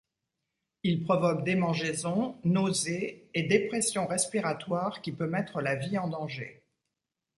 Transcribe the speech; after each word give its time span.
Il 0.81 1.03
provoque 1.03 1.43
démangeaisons, 1.45 2.35
nausées 2.43 3.29
et 3.35 3.43
dépression 3.43 4.07
respiratoire 4.07 4.99
qui 5.03 5.11
peut 5.11 5.27
mettre 5.29 5.61
la 5.61 5.75
vie 5.75 5.99
en 5.99 6.07
danger. 6.07 6.63